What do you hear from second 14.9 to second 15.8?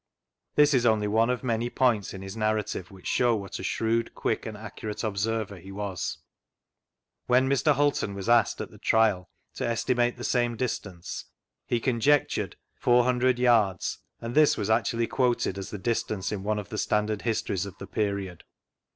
quoted as the